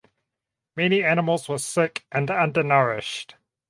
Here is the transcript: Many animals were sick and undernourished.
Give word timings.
Many 0.75 1.03
animals 1.03 1.47
were 1.47 1.59
sick 1.59 2.07
and 2.11 2.31
undernourished. 2.31 3.35